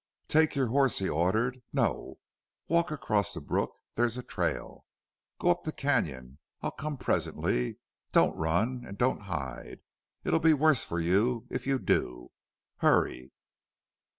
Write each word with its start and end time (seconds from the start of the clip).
"Take 0.27 0.55
your 0.55 0.65
horse," 0.69 0.97
he 0.97 1.07
ordered. 1.07 1.61
"No. 1.71 2.17
Walk 2.67 2.89
across 2.89 3.35
the 3.35 3.39
brook. 3.39 3.75
There's 3.93 4.17
a 4.17 4.23
trail. 4.23 4.83
Go 5.39 5.51
up 5.51 5.63
the 5.63 5.71
canon. 5.71 6.39
I'll 6.63 6.71
come 6.71 6.97
presently. 6.97 7.77
Don't 8.11 8.35
run 8.35 8.83
and 8.83 8.97
don't 8.97 9.21
hide. 9.21 9.81
It'll 10.23 10.39
be 10.39 10.53
the 10.53 10.57
worse 10.57 10.83
for 10.83 10.99
you 10.99 11.45
if 11.51 11.67
you 11.67 11.77
do. 11.77 12.31
Hurry!" 12.77 13.31